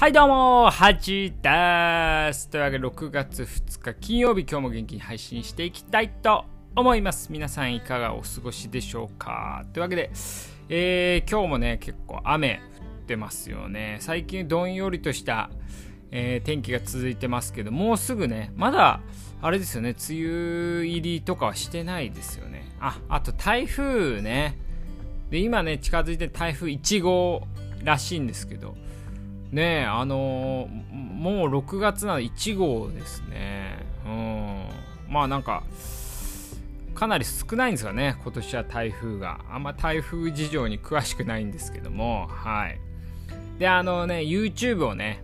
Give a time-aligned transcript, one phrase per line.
[0.00, 2.48] はいどうも、はじです。
[2.48, 7.30] というわけで6月2日金曜日、今日も元気に配信していきたいと思います。
[7.30, 9.66] 皆さんいかがお過ごしでしょうか？
[9.74, 10.10] というわけで、
[10.70, 13.98] えー、今日もね、結構雨降ってますよね。
[14.00, 15.50] 最近どんよりとした、
[16.10, 19.02] えー、天気が続いてますけど、もうすぐね、まだ、
[19.42, 22.72] あれですよね、梅雨入りとかはしてないですよね。
[22.80, 24.56] あ、あと台風ね。
[25.28, 27.46] で、今ね、近づいて台風1号
[27.84, 28.76] らしいんですけど、
[29.52, 33.84] ねえ、あのー、もう6月なの1号ですね。
[34.06, 34.68] うん。
[35.08, 35.64] まあなんか、
[36.94, 39.40] かなり少ないんですかね、今年は台風が。
[39.50, 42.78] あんま台風事情に詳しくないんですけども、はい。
[43.58, 45.22] で、あのね、YouTube をね、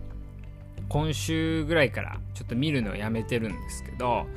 [0.89, 4.27] 今週ぐらいからちょっと見るのをやめてるんですけど、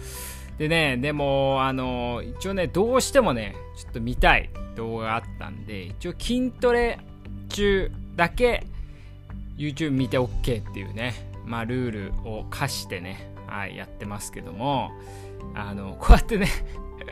[0.58, 7.00] でね、でも、あの、一応ね、どうしてもね、ちょっと見たい動画があったんで、一応筋トレ
[7.48, 8.66] 中だけ
[9.60, 14.90] YouTube 見て OK っていうね、まあ、ルールを課してね、はい、やってますけども、
[15.54, 16.48] あの、こうやってね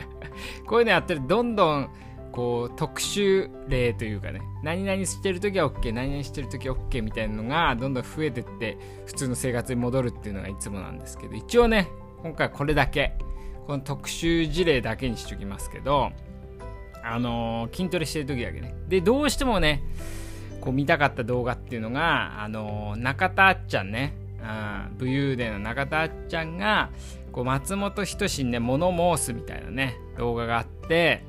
[0.65, 1.89] こういうのやってるどんどん、
[2.31, 11.87] こう、特殊例というかね、何々してるときは OK、何々してるときは OK みたいなのが、どんどん増えてって、普通の生活に戻るっていうのがいつもなんですけど、一応ね、
[12.23, 13.13] 今回これだけ、
[13.67, 16.11] この特殊事例だけにしときますけど、
[17.03, 18.73] あのー、筋トレしてる時だけね。
[18.87, 19.83] で、どうしてもね、
[20.59, 26.89] こう見たかった動画っていうのが、あの中田あっちゃんね、うん、武勇伝の中田あっちゃんが、
[27.31, 31.23] こう松本人志にね、物申すみたいなね、動画があって、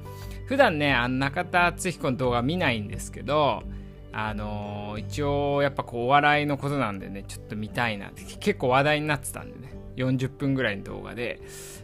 [0.47, 3.63] 普段ね、あの中田敦彦の動画見ないんですけど、
[4.13, 11.41] あのー、一応やっぱこうお笑いのことなんでね、ちょっと見たいなって、結構話題になってたんでね、40分ぐらいの動画で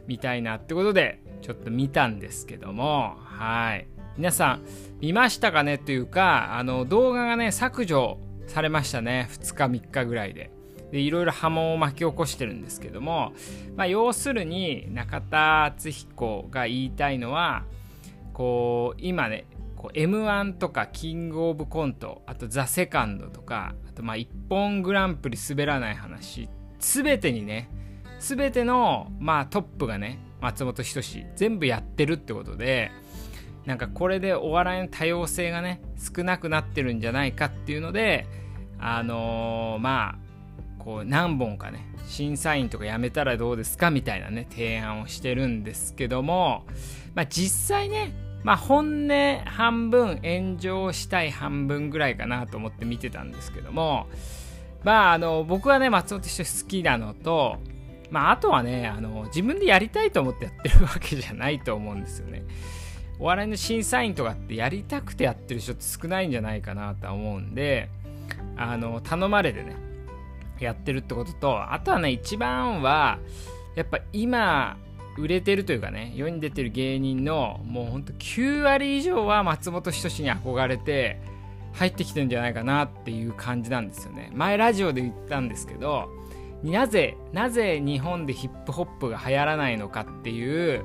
[0.06, 3.86] 見たいなってことで、ちょっと見たんですけども、はい。
[4.16, 4.62] 皆さん
[5.00, 9.28] 見ましたかねというか、あの動画がね、削除されましたね。
[9.32, 10.50] 2日3日ぐらいで。
[10.90, 13.32] で、いろいろ波紋を巻き起こしてるんですけども、
[13.76, 17.64] まあ、要するに中田敦彦が言いたいのは、
[18.32, 19.44] こう、今ね、
[19.76, 26.48] こう M1 とかキングオブコント、あとザ・セカンドとか、あとまあ一本グランプリ滑らない話、
[26.78, 27.68] すべてにね、
[28.18, 32.90] すべてのまあトップがね、松本人志、全部やってるってことで、
[33.66, 38.26] なんかこれでお笑いの多様性がね少なくなってるんじゃないかっていうので
[38.78, 40.26] あのー、まあ
[40.78, 46.64] こう何本かね審査員とか辞めたらどうですかみたいなね提案をしてるんですけども
[47.14, 48.12] まあ実際ね
[48.44, 54.06] まあ本音半分炎上したい半分ぐらいかなと思って見てたんですけども
[54.84, 57.58] まああの僕はね松本人志好きなのと
[58.10, 62.44] まああとはねあの自分でやりたいと思ってやってるわけじゃないと思うんですよね。
[63.18, 67.88] お笑いの審査員とかってやりたくてやってる人って少ないんじゃないかなと思うんで、
[68.56, 69.76] あの、頼まれてね、
[70.60, 73.18] やってるってことと、あとはね、一番は、
[73.74, 74.76] やっぱ今、
[75.18, 81.18] 売れてるというかね、世に出てる芸人の、もうほんと9割以上は松本人志に憧れて、
[81.72, 84.30] 入ってきてるんじゃないかなっていう感じなんですよね。
[84.34, 86.08] 前ラジオで言ったんですけど、
[86.62, 90.84] なぜ、なぜ日本でヒップホップが流行らないのかっていう、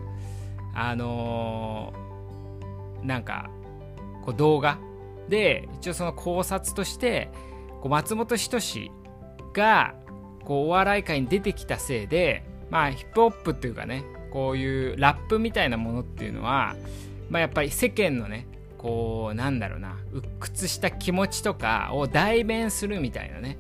[0.74, 1.94] あの
[3.03, 3.50] なんか
[4.23, 4.79] こう動画。
[5.29, 7.29] で一応その考察として
[7.79, 8.91] こう松本人志
[9.53, 9.95] が
[10.44, 16.75] こうお笑い界に出てきたせいでまあヒップホップっていうかねこういうラップみたいなものっていうのは、
[17.29, 18.47] まあ、やっぱり世間のね
[18.78, 23.57] こうなんだろうな鬱屈した気持ちとかを代弁するみたいなね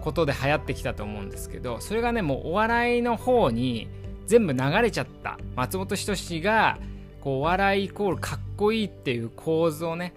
[0.00, 3.88] ことで流行ってきたと思うんですけどそれがねもうお笑いの方に
[4.26, 6.78] 全部流れちゃった松本人志が
[7.20, 10.12] こうお笑いイコールかっこいいっていう構図をね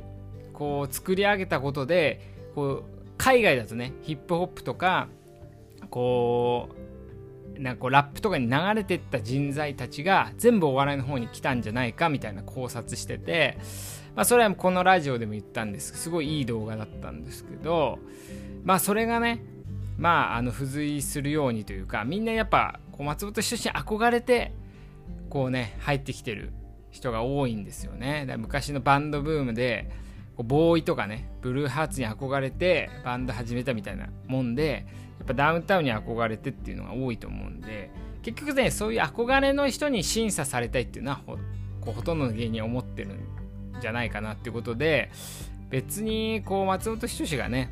[0.54, 2.20] こう作り上げたことで
[2.56, 2.84] こう
[3.18, 5.08] 海外だとねヒップホップとか
[5.90, 6.70] こ
[7.58, 13.58] うなんかこうラップとかに流れてった人材たちが全部お笑いの方に来たんじゃないかみたいな考察してて、
[14.16, 15.96] まあ、それはこのラジオでも言ったんです。
[15.96, 18.00] すごいいい動画だったんですけど
[18.64, 19.44] まあそれがね
[19.98, 24.52] まああの付随するようにというかみんなやっぱこう松本人志に憧れて
[25.30, 26.52] こうね入ってきてる
[26.92, 28.26] 人が多いんですよね。
[28.28, 29.90] だ昔のバンドブームで
[30.38, 34.86] ボーイとかねブルーハーツに憧れてバンド始めたみたいなもんで
[35.20, 37.92] やっぱダウンタウンに憧れてっていうのが多いと思うんで
[38.22, 41.38] 結局ねそういう憧れの人に審査されたいっていうのはほ
[41.82, 43.20] こうほとんどの芸人は思ってるん
[43.82, 45.12] じゃないかなっていうことで
[45.70, 47.72] 別にこう松本人志がね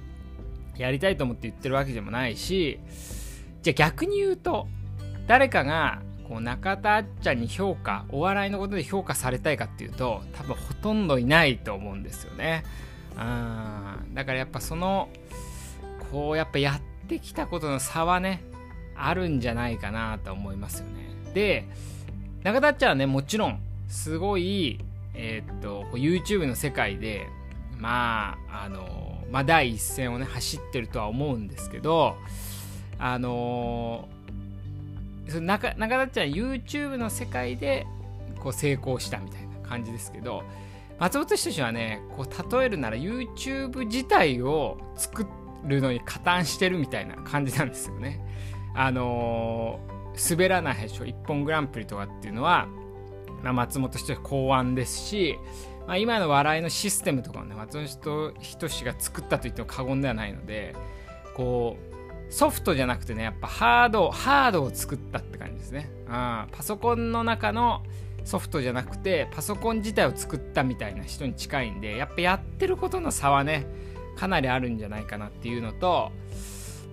[0.78, 2.80] やりたいと思って言ってるわけでもないし
[3.62, 4.68] じゃあ逆に言うと
[5.28, 12.64] 誰かがこう中田あっちゃんに評価お笑いのことで評価されたいかっていうと多分ほとんどいないと思うんですよね。
[13.18, 15.10] うんだからやっぱその
[16.12, 18.44] こうやっぱやってきたことの差はね
[18.96, 21.66] あるんじゃないかなと思いますよねで
[22.44, 24.80] 中田あっちゃんはねもちろんすごい
[25.16, 27.28] えー、っと YouTube の世界で
[27.78, 32.16] まああのまあ第一線をね走ってるとは思うんですけど
[33.00, 34.08] あの
[35.30, 37.86] その中中田っちゃん YouTube の世界で
[38.40, 40.44] こう成功したみたいな感じですけど
[41.00, 45.26] 松本人志はねこう例えるなら YouTube 自体を作
[45.66, 48.22] るのに加担してるみたいな感じなんですよね。
[48.76, 52.68] あのー、滑らないでしょ一本グランプリとかっていうのは、
[53.44, 55.38] まあ、松本人志考案ですし、
[55.88, 60.76] まあ、今の笑いのシステムとかもね松本人志が作ったと言っても過言ではないので
[61.36, 61.89] こう
[62.30, 65.90] ソフトじゃなくてねやっぱハードハードを作ったって感じですね。
[66.08, 67.84] うん、パソコンの中の
[68.24, 73.66] ソフトじゃなくてパソコン自体を作ったみたいな人に近いんでやっぱやってることの差はね
[74.16, 76.12] かなりあるんじゃないかなっていうのと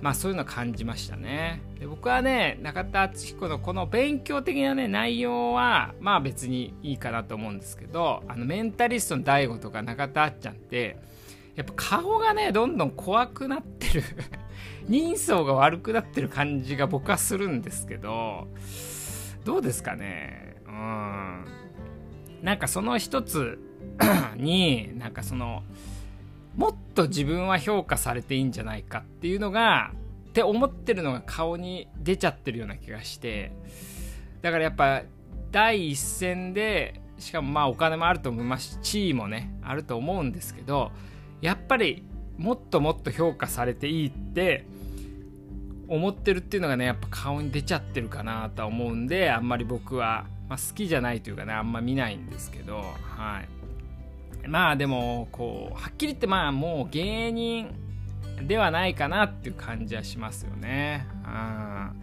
[0.00, 10.98] まあそういうのを感じましたねで僕はね中田敦彦のこの勉強的なね内容はまあ別にいいかなと思うんですけどあのメンタリストの DAIGO とか中田あっちゃんって
[11.56, 14.04] やっぱ顔がねどんどん怖くなってる。
[14.88, 18.46] 人相が悪くなってる感じが僕はするんですけど
[19.44, 20.56] どうですかね。
[20.66, 21.44] うん。
[22.42, 23.58] なんかその一つ
[24.36, 25.64] になんかその
[26.54, 29.92] もっと自分は評価されていいんじゃないかっていうのが
[30.28, 33.52] って思ってるのが顔に出ちゃってるような気がして。
[34.42, 35.02] だからやっぱ
[35.50, 40.92] 第一線でしかもまあお金もあると思いますし地位もねあると思うんですけど
[41.46, 42.02] やっぱり
[42.38, 44.66] もっともっと評価されていいって
[45.88, 53.40] 思ってるっていうのがねやっぱ顔に出ちゃってるかなとは思うんであんまり僕はまあ、好きじゃないというかねあんま見ないんですけどは
[54.44, 54.48] い。
[54.48, 57.75] まあでもこうはっきり言ってまあもう芸人
[58.42, 61.06] ではないかなっていう感じはしますよね。
[61.25, 62.02] うん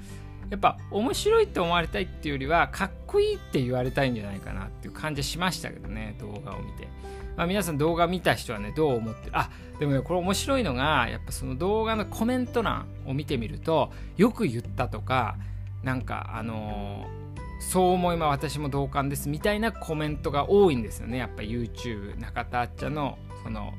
[0.50, 6.88] やっぱ面白いって思われたいっていうよりはかっこいいって言われたいんじゃないかなっていう感じはしましたけどね動画を見て、
[7.35, 9.31] まあ、皆さん動画見た人はねどう思ってる？
[9.33, 9.50] あ
[9.80, 15.38] でもねこれ面白いのがやっぱその動画のコメント欄を見てみるとよく言ったとか
[15.83, 17.24] なんかあのー
[17.59, 21.18] そう思いま私も同感ですみたいなコメントが多いんですよね。
[21.18, 23.74] やっぱ YouTube 中田あっちゃんのその、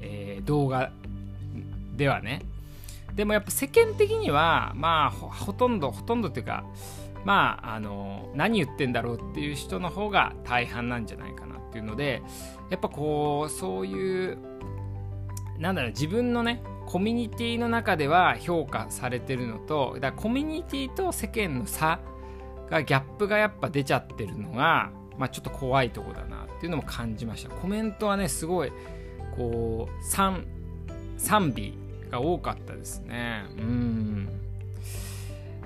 [0.00, 0.92] えー、動画
[1.96, 2.42] ではね。
[3.14, 6.64] でもやっぱ世間的にはまあほとんどほとんどっていうか
[7.24, 11.57] まああの何言ってんだろうっていう人の方が大半なんじゃないかな。
[11.68, 12.22] っていうので
[12.70, 14.38] やっぱこうそういう
[15.58, 22.00] なんだろう自分のねコミュニティの中では評価されてるのとだからコミュニティと世間の差
[22.70, 27.50] がギャップがやっぱ出ちゃってるのが、まあ、ちょっと怖いとこだなっていうのも感じました。
[27.50, 28.72] コメントはねすごい
[29.36, 30.46] こう賛
[31.16, 31.76] 賛美
[32.10, 33.44] が多かったですね。
[33.58, 34.28] うん。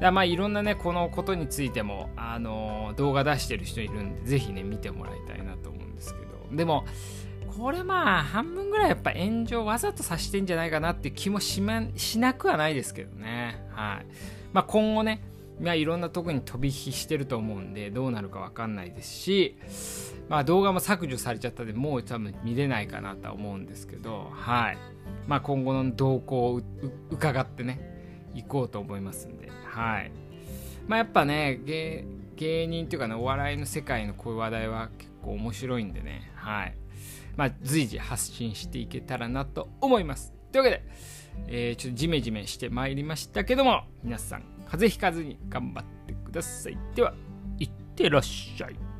[0.01, 6.57] だまあいろんなねこのことについてもあの動画出してる人いるんでぜひね見てもらいたいなと思うですけど。
[6.57, 6.85] でも
[7.57, 13.63] これまあ半分ぐらいやっぱ炎上わざとさしてんじゃないかなって気もし,、ま、しなくはないですけどね。
[13.71, 14.07] はい。
[14.53, 15.23] まあ今後ね
[15.61, 19.57] まあ、いろんなとこに飛び火してると思うんでどうなるか分かんないですし、
[20.29, 24.79] まあ、動画も削除されちゃったでもう多分見れないかなとは思うんですけど、はい。
[25.27, 26.63] まあ、今後の動向を
[27.11, 30.11] 伺ってね行こうと思いますんで、はい。
[30.89, 36.77] まあ、やっぱね芸芸人っていうかねお笑いの世界のこういう話題は結構面白いんでね、はい
[37.37, 40.33] まあ、随時発信していけたらなと思います。
[40.51, 40.85] というわけで、
[41.49, 46.79] えー、ちょっとジメジメしてまいりましたけども皆さん風邪ひかずに頑張ってください。
[46.95, 47.15] では、
[47.59, 48.92] いってらっしゃい。